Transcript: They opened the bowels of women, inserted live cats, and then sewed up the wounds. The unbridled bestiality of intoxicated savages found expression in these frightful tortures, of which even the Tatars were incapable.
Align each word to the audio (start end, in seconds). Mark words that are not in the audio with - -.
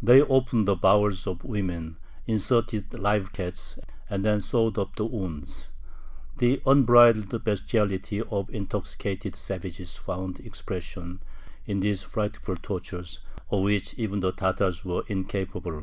They 0.00 0.22
opened 0.22 0.68
the 0.68 0.76
bowels 0.76 1.26
of 1.26 1.42
women, 1.42 1.96
inserted 2.24 2.94
live 2.94 3.32
cats, 3.32 3.80
and 4.08 4.24
then 4.24 4.40
sewed 4.40 4.78
up 4.78 4.94
the 4.94 5.04
wounds. 5.04 5.70
The 6.38 6.62
unbridled 6.64 7.42
bestiality 7.42 8.22
of 8.22 8.48
intoxicated 8.50 9.34
savages 9.34 9.96
found 9.96 10.38
expression 10.38 11.20
in 11.64 11.80
these 11.80 12.04
frightful 12.04 12.54
tortures, 12.62 13.18
of 13.50 13.62
which 13.64 13.92
even 13.94 14.20
the 14.20 14.30
Tatars 14.30 14.84
were 14.84 15.02
incapable. 15.08 15.82